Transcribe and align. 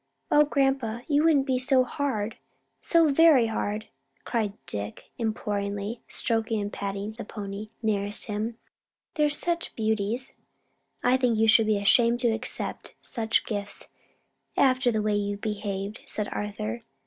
"O, 0.31 0.45
grandpa, 0.45 1.01
you 1.07 1.21
couldn't 1.25 1.43
be 1.43 1.59
so 1.59 1.83
hard, 1.83 2.37
so 2.79 3.07
very 3.09 3.45
hard!" 3.45 3.85
cried 4.25 4.53
Dick 4.65 5.11
imploringly, 5.19 6.01
stroking 6.07 6.59
and 6.59 6.73
patting 6.73 7.11
the 7.19 7.23
pony 7.23 7.67
nearest 7.83 8.23
to 8.23 8.31
him, 8.31 8.57
"they're 9.13 9.29
such 9.29 9.75
beauties." 9.75 10.33
"I 11.03 11.11
should 11.19 11.21
think 11.21 11.37
you'd 11.37 11.65
be 11.67 11.77
ashamed 11.77 12.19
to 12.21 12.29
accept 12.29 12.95
such 12.99 13.45
gifts 13.45 13.89
after 14.57 14.91
the 14.91 15.03
way 15.03 15.13
you've 15.15 15.39
behaved," 15.41 16.01
said 16.07 16.29
Arthur. 16.29 16.81